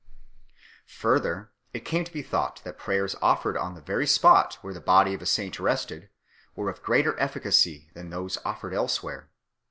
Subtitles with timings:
[0.97, 4.81] Further, it came to be thought that prayers offered on the very spot where the
[4.81, 6.09] body of a saint rested
[6.55, 9.29] were of greater efficacy than those offered elsewhere.